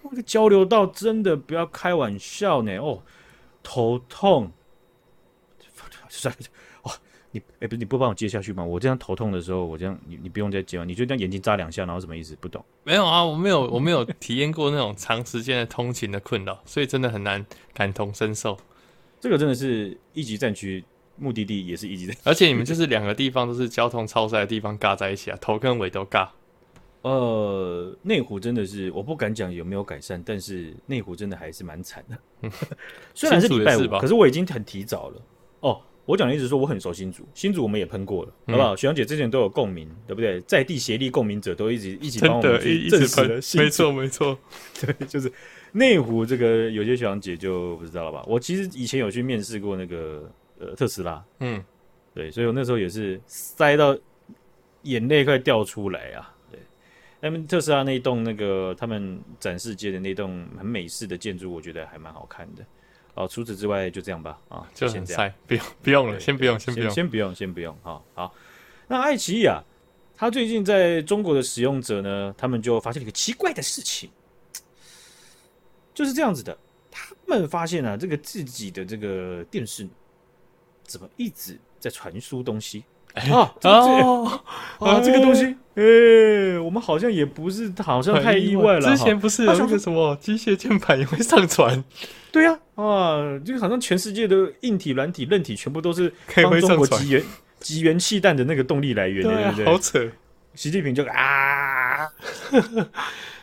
[0.02, 3.02] 那个交流道真的不要开玩笑呢哦，
[3.62, 4.52] 头痛。
[6.08, 6.34] 算
[7.32, 8.64] 你哎、欸，不是你不帮我接下去吗？
[8.64, 10.84] 我这样头痛的时候，我这样你你不用再接吗？
[10.84, 12.36] 你就这样眼睛眨两下，然后什么意思？
[12.40, 12.64] 不懂？
[12.84, 18.56] 没有啊，我没有我没有 体验过那种长时间的通勤的困扰，所以真的很难感同身受。
[19.20, 20.84] 这个真的是一级战区，
[21.16, 26.28] 目的地也是一级战区，而且你们就是两个地方都是交通超塞的地方，尬在一起啊，头跟尾都尬。
[27.02, 32.50] 呃，内湖真的是我不敢讲有没有改善，但是内湖真的还是蛮惨的。
[33.14, 35.22] 虽然是礼拜五，可是我已经很提早了。
[35.60, 38.74] 哦，我讲的意思是说我很熟新竹，新竹我们也喷过了，嗯、好不好？
[38.74, 40.40] 学长姐之前都有共鸣，对不对？
[40.40, 44.36] 在地协力共鸣者都一直一起帮我们去证实了，没错没错。
[44.80, 45.32] 对，就是
[45.72, 48.24] 内湖这个有些学长姐就不知道了吧？
[48.26, 51.64] 我其实以前有去面试过那个呃特斯拉，嗯，
[52.12, 53.96] 对，所以我那时候也是塞到
[54.82, 56.34] 眼泪快掉出来啊。
[57.22, 62.64] 他们特斯拉那一栋那个他们展示街的那栋很美式的建筑，我觉得还蛮好看的。
[63.20, 64.38] 哦，除此之外就这样吧。
[64.48, 67.76] 啊，就先这样，不用不用了，先不用，先不用，先不用，先不用。
[67.82, 68.34] 好，好。
[68.88, 69.62] 那爱奇艺啊，
[70.16, 74.10] 它最近在中国的使用者呢，他们就发现了一个奇怪的事情，
[75.94, 76.56] 就是这样子的。
[76.90, 79.88] 他们发现啊，这个自己的这个电视
[80.82, 82.84] 怎么一直在传输东西。
[83.14, 84.42] 啊，这哦，
[84.80, 88.90] 啊，这个东西，哎，我们好像也不是，好像太意外了。
[88.90, 91.82] 之前不是有那个什么机械键盘也会上传？
[92.30, 96.12] 对呀，啊，就好像全世界的硬体、软体、韧体全部都是
[96.42, 97.24] 帮中国集 元
[97.60, 99.64] 集元气弹的那个动力来源，对不对？
[99.64, 100.06] 好扯，
[100.54, 102.04] 习近平就啊，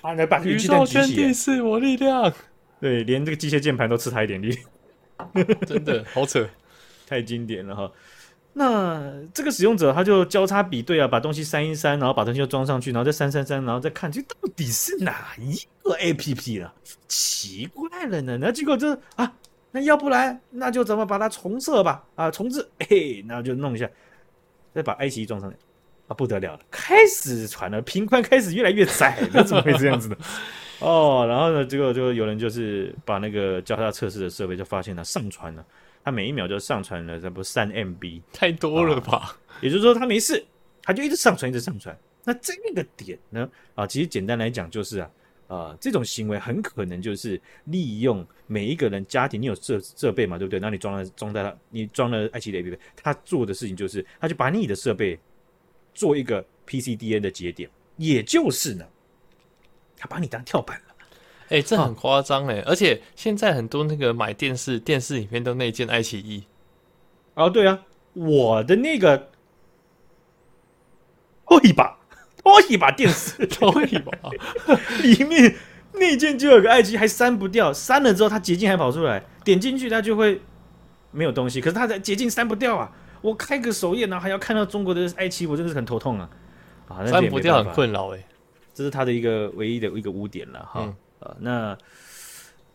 [0.01, 2.31] 啊，来把元气弹举起，是我力量。
[2.79, 4.55] 对，连这个机械键盘都吃他一点力，
[5.65, 6.47] 真的好扯，
[7.09, 7.91] 太经典了哈。
[8.59, 16.73] 那这个使用者他就交叉比对啊，把东西删一删，然后把东西又装上去，然后再删删删，然后再看，这到底是哪一个 APP 了？
[17.07, 18.35] 奇怪了呢。
[18.41, 19.31] 那结果就啊，
[19.69, 22.03] 那要不然那就怎么把它重设吧？
[22.15, 23.87] 啊，重置，嘿，那就弄一下，
[24.73, 25.55] 再把爱奇艺装上来，
[26.07, 30.15] 啊，不得了了，开始传了，频宽开始越来越窄，了怎么会这样子呢？
[30.81, 35.63] 哦，然后呢，结果就有人就是把那个交叉测试的设备就发现了上传了。
[36.07, 39.17] 他每一秒就上传了，这不三 MB，太多了吧？
[39.17, 40.41] 啊，也就是说，他没事，
[40.81, 41.93] 他就一直上传，一直上传。
[42.23, 43.49] 那这个点呢？
[43.75, 45.11] 啊，其实简单来讲就是啊，
[45.49, 50.61] 啊，这种行为很可能就是利用每一个人家庭，你有设设备嘛，对不对？
[50.61, 55.19] 那你装了装在他，你装了爱奇艺的 APP，他做的事情就是，他就把你的设备
[55.93, 58.87] 做一个 PCDN 的节点，也就是呢，
[59.97, 60.81] 他把你当跳板。
[61.49, 62.61] 哎、欸，这很夸张哎！
[62.65, 66.43] 而且现在很多那个买电视，电视里面都内建爱奇艺。
[67.35, 67.79] 哦，对啊，
[68.13, 69.29] 我的那个
[71.45, 71.97] 拖一把，
[72.43, 74.11] 拖一把电视， 拖一把，
[75.01, 75.55] 里面
[75.93, 80.41] 内建就有个爱奇艺，还删不掉，删了之后它捷径还跑出来，点进去它就会
[81.11, 81.61] 没有东西。
[81.61, 82.91] 可是它的捷径删不掉啊！
[83.21, 86.29] 我开个首页，然后还要看到中国的爱奇艺，我真的是很头痛啊！
[86.89, 88.23] 啊，删不掉很困扰哎，
[88.73, 90.81] 这是它的一个唯一的一个污点了哈。
[90.81, 91.77] 嗯啊，那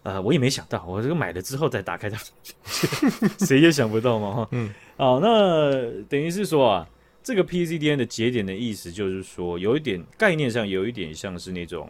[0.03, 2.19] 呃，我也没想到，我这个买了之后再打开它，
[3.47, 4.49] 谁也想不到嘛哈。
[4.51, 5.71] 嗯，好，那
[6.09, 6.89] 等于是说啊，
[7.23, 11.89] 这个 PCDN 的节点的意思就是说，有一点概念上有一点像是那种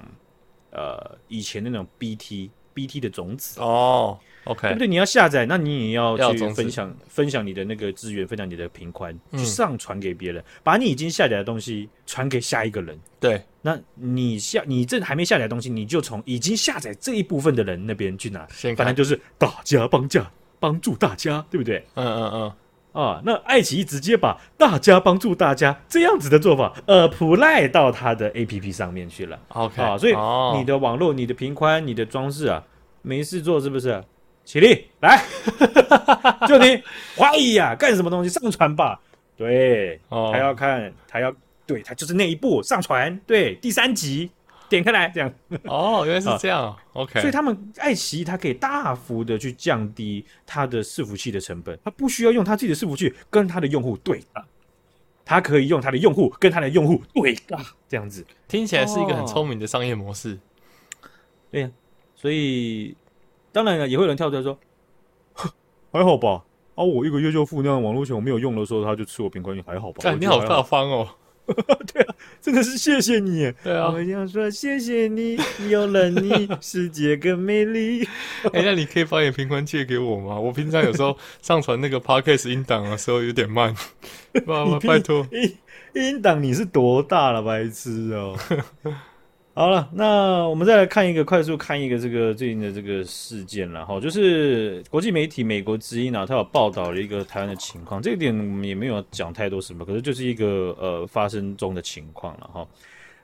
[0.71, 4.19] 呃以前那种 BT BT 的种子哦。
[4.45, 4.89] OK，对不对？
[4.89, 12.99] 你要下载，那你也要去分享分享你的那个资源，分享你的频宽，嗯、去上传给别人，把你已经下载的东西传给下一个人。
[13.21, 18.45] 对，那你下你这还没下载的东西，你就从已经下载这一部分的人那边去拿。
[18.77, 21.87] 反正就是大家帮家帮助大家，对不对？
[21.95, 22.53] 嗯嗯嗯。
[22.93, 29.39] 啊，那爱奇艺直接把大家帮助大家这样子的做法，呃，apply 到它的 APP 上面去了。
[29.49, 30.15] OK，啊，所以
[30.59, 32.63] 你的网络、你的频宽、你的装置啊，
[33.03, 34.03] 没事做是不是？
[34.45, 35.23] 起立，来，
[36.49, 36.83] 就你
[37.17, 38.29] 怀疑呀，干什么东西？
[38.29, 39.01] 上传吧。
[39.37, 41.33] 对，哦、他要看，他要
[41.65, 43.17] 对，他就是那一步上传。
[43.25, 44.31] 对，第三集
[44.73, 45.33] 点开来，这样。
[45.65, 46.65] 哦，原来是这样。
[46.65, 54.45] 啊、OK，所以他们爱奇艺，它可以大幅的去降低它的伺服器的成本，它不需要用它自己的伺服器跟它的用户对打，
[55.25, 60.33] 它可以用它的用户跟它的用户对打，这样子听起来是一个很聪明的商业模式。
[60.33, 61.09] 哦、
[61.51, 62.97] 对呀、啊，所以。
[63.55, 64.59] 当然了，也会有人跳出来说
[65.93, 66.43] ：“还好吧，
[66.75, 71.07] 啊，我一个月就付那样网络钱，我没有用的时候，他就吃我频宽，还好吧？”干，你好大方哦！
[71.93, 73.53] 对啊，真的是谢谢你。
[73.63, 75.37] 对啊，我一定要说谢谢你，
[75.69, 78.03] 有了你，世界更美丽。
[78.53, 80.39] 哎、欸，那你可以把你频宽借给我吗？
[80.39, 83.75] 我平常有时候上传那个 Podcast 音档的时候有点慢，
[84.33, 84.43] 拜
[84.81, 85.27] 拜托。
[85.33, 85.57] 音
[85.95, 88.39] 音档你是多大了，白痴哦！
[89.55, 102.67] 好了，那我们再来看一个，快速看一个这个最近的这个事件了哈，就是国际媒体美国之音啊，它有报道了一个台湾的情况，这一点我们也没有讲太多什么，可是就是一个呃发生中的情况了哈。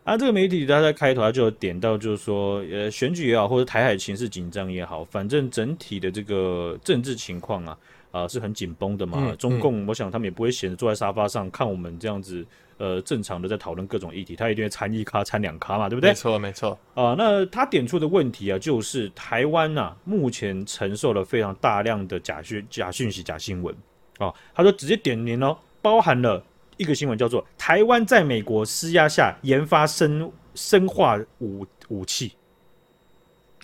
[0.05, 7.79] 啊，这个媒体它在开头它就有点到，就是说呃选举也好，或者台海情势紧张也好，反正整体的这个政治情况啊
[8.11, 9.17] 啊、呃、是很紧绷的嘛。
[9.19, 12.45] 嗯嗯、中共我想他们也不会闲着坐在沙发上看我们这样子。
[12.79, 16.11] 呃，正常的在讨论各种议题，他一定会参一咖、参两咖嘛，对不对？
[16.11, 16.71] 没错，没错。
[16.95, 23.75] 啊、呃，那他点出的问题啊，就是台湾呐、啊，目前承受了非常大量的假讯、假讯息、假新闻
[24.19, 24.33] 啊。
[24.55, 26.43] 他说直接点名哦，包含了
[26.77, 32.33] 一个新闻叫做台湾在美国施压下研发生生化武武器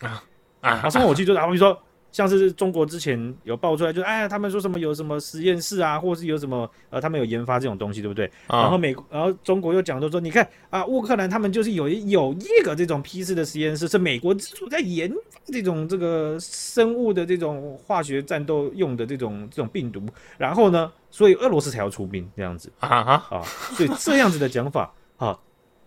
[0.00, 0.24] 啊
[0.60, 1.80] 啊，生化武器就是啊，比如说。
[2.14, 8.24] 像是中国之前有爆出来就，就哎，他们说什么有什么实验室啊，或是有什么呃，他们有研发这种东西，对不对？
[8.46, 14.32] 哦、然后美国，然后中国又讲说说，你看啊，乌克兰他们就是有有一个这种批次的实验室，是美国
[14.70, 20.00] 在研发这种这个生物的这种化学战斗用的这种这种病毒，
[20.38, 23.24] 然后呢，所以俄罗斯才要出兵这样子 啊，
[23.72, 25.36] 所以这样子的讲法啊，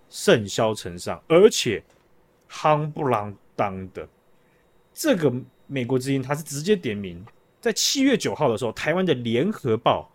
[0.10, 1.82] 甚嚣尘上，而且
[2.52, 4.06] 夯不啷当的
[4.94, 5.32] 这个。
[5.68, 7.22] 美国之音，他是直接点名，
[7.60, 10.10] 在七月九号的时候，台湾的联合报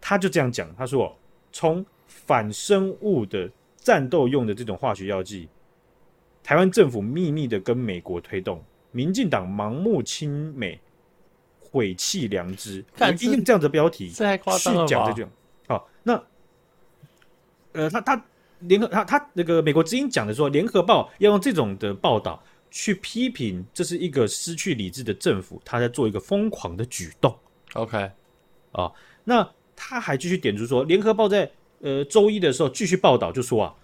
[0.00, 1.16] 他就这样讲，他说
[1.50, 5.48] ：“从反生物的战斗用的这种化学药剂，
[6.42, 10.78] 台湾政府秘密的跟美国推动，民进党盲目亲美，
[11.58, 14.22] 毁弃良知。”看，用这样的标题去
[14.86, 15.26] 讲这句。
[15.66, 16.22] 好，那
[17.72, 18.24] 呃，他他
[18.60, 22.42] 联合他他那个美国之音讲的说，联合报要用这种的报道。
[22.76, 27.32] 去批评，这是一个失去理智的政府，他在做一个疯狂的举动。
[27.74, 28.10] OK，啊、
[28.72, 31.48] 哦，那他还继续点出说，联合报在
[31.82, 33.74] 呃周一的时候继续报道，就说啊，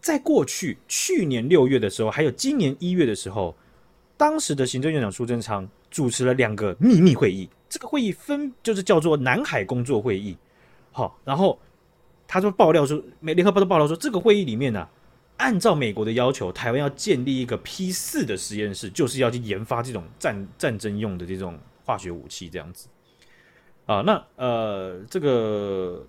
[0.00, 3.54] 在过去去年六月的时候，还有今年一月的时候，
[4.16, 10.34] 当时的行政院长苏贞昌主持了两个秘密会议，这个会议分就是叫做南海工作会议。
[10.92, 11.60] 好、哦，然后
[12.26, 14.90] 他说爆料说，美联合报都爆料说，这个会议里面呢、啊。
[15.38, 22.88] 按照美国的要求，台湾要建立一个 P 四的实验室，就是要去研发这种战战争用的这种化学武器，这样子。
[23.86, 26.04] 啊，那呃，这个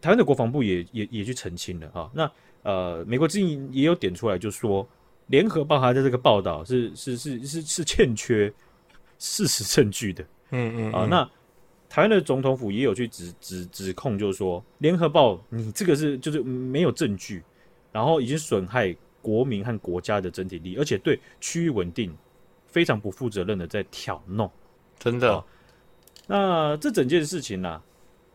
[0.00, 2.10] 台湾的国防部也也也去澄清了哈。
[2.14, 2.30] 那
[2.62, 4.88] 呃，美国之音也有点出来，就说
[5.26, 8.52] 联合报它的这个报道是是是是是欠缺
[9.18, 10.24] 事实证据的。
[10.50, 10.92] 嗯，嗯嗯。
[10.92, 11.30] 啊，那
[11.88, 17.42] 台湾的总统府也有去指指指控，就是说联合报你这个是就是没有证据。
[17.96, 22.14] 然后已经损害国民和国家的整体利益，而且对区域稳定
[22.66, 24.50] 非常不负责任的在挑弄，
[24.98, 25.42] 真的。
[26.26, 27.82] 那这整件事情呢、啊，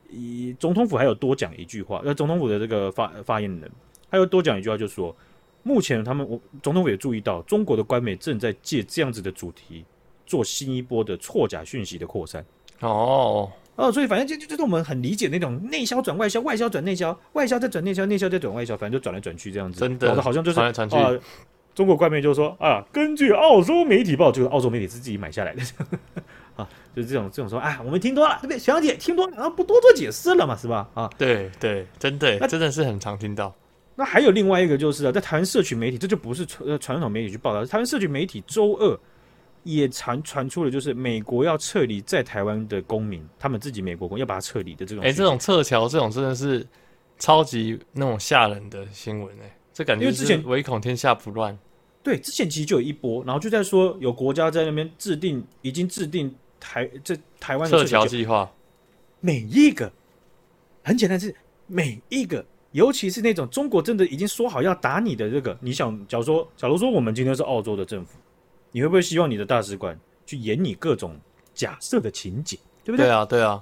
[0.10, 3.72] 以总统府还有多讲一句话，那总统府的这个发发言人
[4.10, 5.16] 还有多讲一句话，就是说，
[5.62, 9.86] 目前他们我总统府也注意到，中国的官媒正在借这样子的主题
[10.26, 12.44] 做新一波的错假讯息的扩散。
[12.80, 13.48] 哦。
[13.76, 20.96] 哦，所以反正就就就是我们很理解那种内销转外销，外销转内销，外销再转内销，内销再转外销，反正就转来转去这样子，真的，好像就是传来传去，
[21.74, 25.64] 中国官媒就说啊，根据澳洲媒体报，就是澳洲媒体是自己买下来的，
[26.58, 28.60] 啊，就是这种这种说啊，我们听多了，对不对？
[28.60, 30.88] 小姐听多了，然后不多做解释了嘛，是吧？
[30.94, 33.56] 啊，对对，真的，那真的是很常听到。
[33.96, 39.00] 那还有另外一个就是啊，在台湾社群媒体，这就不是传呃传统媒体去报道，台湾社群媒体周二
[39.64, 45.04] 也传传出了，就是美国要撤离在台湾的公民，他们自己美国公要把它撤离的这种。
[45.04, 46.66] 哎，这种撤侨这种真的是
[47.20, 49.58] 超级那种吓人的新闻哎。
[49.74, 51.58] 这感觉因为之前唯恐天下不乱，
[52.04, 58.52] 对，之前其实就有一波，然后就在说有国家在那边制定，已经制定台这台湾撤侨计划，
[59.22, 59.90] 每一个
[60.84, 61.34] 很简单是
[61.68, 68.20] 每一个，尤其是那种中国真的已经说好要打你的这个，你想，假如说，假如说我们今天是澳洲的政府，
[68.72, 71.16] 你会不会希望你的大使馆去演你各种
[71.54, 73.06] 假设的情景，对不对？
[73.06, 73.62] 对啊，对啊。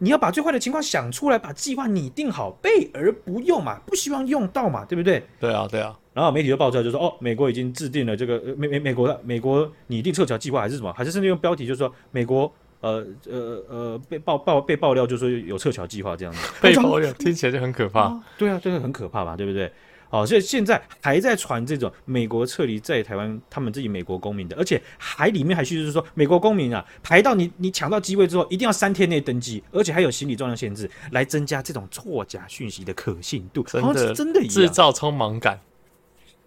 [0.00, 5.20] 你要把最坏的情况想出来，把计划拟定好，备而不用嘛，不希望用到嘛，对不对？
[5.40, 5.98] 对啊，对啊。
[6.14, 10.92] 然后媒体就爆出来，就说哦，美国已经制定了这个美美美国的美国拟定撤侨计划，还是什么？
[10.92, 16.40] 还是甚至用标题就是说美国呃呃呃被爆爆被爆料，就是说有撤侨计划这样子。
[16.62, 18.02] 被爆料听起来就很可怕。
[18.02, 19.70] 啊对啊，这个很可怕嘛，对不对？
[20.10, 35.60] 哦，所以现在还在传这种美国撤离在台湾他们自己美国公民的，而且还里面还是就是说美国公民啊，排到你你抢到机位之后，一定要三天内登机，而且还有行李重量限制，来增加这种错假讯息的可信度，真的、哦、真的制造匆忙感。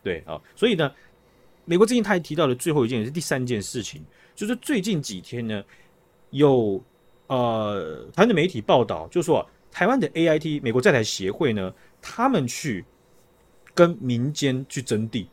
[0.02, 0.92] 对啊、哦，所以呢，
[1.66, 5.64] 美国最近他还提到了最后一件也是第三件事情，就是最近几天呢，
[6.32, 6.84] 有
[7.28, 11.72] 呃台湾的媒体报道，就说、啊、台湾的 AIT 美国在台协会呢，
[12.02, 12.84] 他们去。
[13.74, 15.28] 跟民间去争地、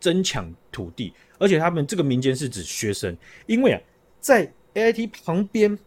[0.00, 3.80] 争抢土地，而且他们这个民间是指学生，因为啊，
[4.20, 5.78] 在 AIT 旁边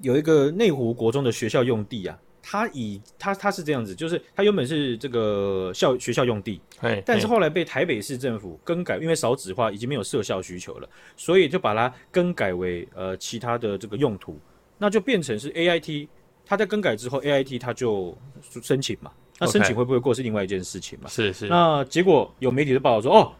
[0.00, 6.60] 有一个内湖国中的学校用地啊，它以它它是这样子，就是它原本是这个校学校用地，
[7.04, 14.38] 但是后来被台北市政府更改，因为少子化已经没有设校需求了，所以就把它更改为呃其他的这个用途，
[14.78, 16.08] 那就变成是 AIT，
[16.46, 18.16] 它在更改之后，AIT 它就
[18.62, 19.12] 申请嘛。
[19.38, 21.08] 那申请会不会过是另外一件事情嘛？
[21.08, 21.46] 是是。
[21.48, 23.32] 那结果有媒体的报道说，哦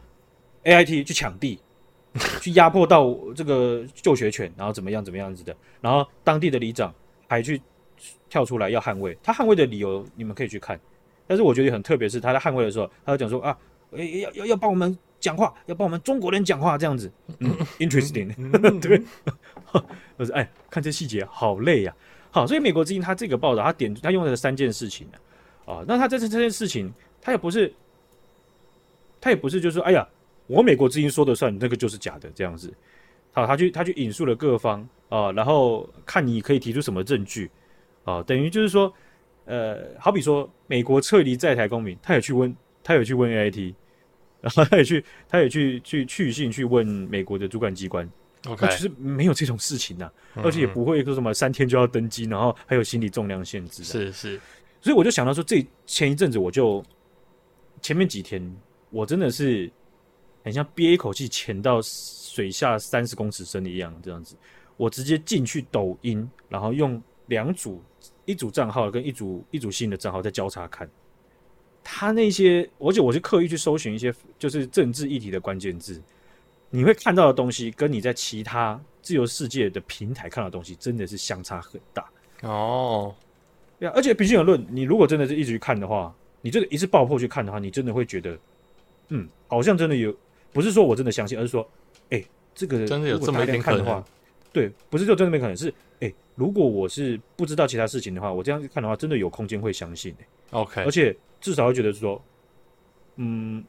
[0.64, 1.58] ，AIT 去抢地，
[2.40, 6.94] 去压迫到这个就学权，然后怎么样怎么样子的，然后当地的里长
[7.26, 7.60] 还去
[8.28, 9.16] 跳出来要捍卫。
[9.22, 10.78] 他捍卫的理由你们可以去看，
[11.26, 13.56] 但是我觉得很特别，是他在捍卫的时候，他就讲说啊，
[13.90, 17.10] 要要要帮我们讲话，要帮我们中国人讲话这样子。
[17.40, 18.32] 嗯，interesting，
[18.80, 19.02] 对，
[20.16, 21.92] 我 说哎，看这细节好累呀、
[22.30, 22.30] 啊。
[22.30, 25.26] 好，所以美国之音他这个报道，他点他用了三件事情呢、啊。
[25.68, 27.70] 啊，那他这次这件事情，他也不是，
[29.20, 30.08] 他也不是，就是说，哎呀，
[30.46, 32.72] 我美国之音说的算，那个就是假的这样子。
[33.32, 37.50] 好，他去他去引述了各方啊，然后看你可以提出什么证据
[38.04, 38.90] 啊，等于就是说，
[39.44, 43.74] 呃，好比说美国撤离在台公民，他也去问，他也去问 AIT，
[44.40, 48.08] 然后他也去，他也去去去信去问美国的主管机关。
[48.46, 53.84] OK，其实没有这种事情呐、啊，而且也不会说什么三天就要登机，然后还有心理重量限制。
[53.84, 54.40] 是是。
[54.80, 56.84] 所以我就想到说，这前一阵子我就
[57.82, 58.56] 前面几天，
[58.90, 59.70] 我真的是
[60.44, 64.36] 很像憋一口气潜到水下三十公尺深一样，这样子。
[64.76, 67.82] 我直接进去抖音，然后用两组
[68.24, 70.88] 一组账号跟一组一组新的账号在交叉看，
[71.82, 76.00] 他那些，而且我是刻意去搜寻一些就是政治议题的关键字，
[76.70, 82.08] 你会看到的东西，跟你在其他自由世界的平台看到的东西，真的是相差很大
[82.42, 83.12] 哦。
[83.78, 88.36] 对啊，而且平心而论，你如果真的是一直去看的话，你这个一次爆破去看的话，你真的会觉得，
[89.08, 90.14] 嗯，好像真的有，
[90.52, 91.62] 不是说我真的相信，而是说，
[92.10, 94.04] 哎、欸，这个真的有这么一点可能。
[94.52, 95.68] 对，不是就真的没可能是，
[96.00, 100.26] 哎、欸，如果我是不知道其他事情的话，我这样看的话，真的有空间会相信、欸。
[100.58, 102.20] OK，而且至少会觉得说，
[103.16, 103.62] 嗯，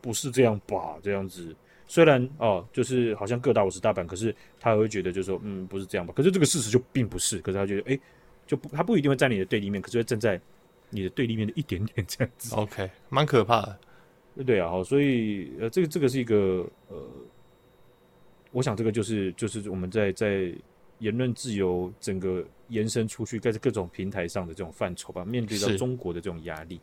[0.00, 0.96] 不是这样吧？
[1.02, 1.54] 这样子，
[1.86, 6.12] 虽然哦，就是好像各打五十大板，可是他还会觉得就是说，嗯，不是这样吧？
[6.16, 8.00] 可是这个事实就并不是，可是他觉得，哎、欸。
[8.46, 10.40] 就不，他不一定会在你的对立面，可是会站在
[10.90, 12.54] 你的对立面的一点点这样子。
[12.54, 13.78] OK，蛮可怕的。
[14.44, 16.96] 对啊，好，所以呃，这个这个是一个呃，
[18.50, 20.52] 我想这个就是就是我们在在
[20.98, 26.80] 言论自由整个延伸出去，在各种平台上的这种范畴吧，面对到中国的这种压力。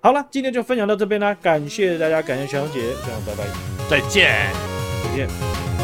[0.00, 3.46] 好了，今天就分享到这边啦，感谢大家，感谢小杨姐，这样拜拜，
[3.88, 4.52] 再见，
[5.04, 5.81] 再见。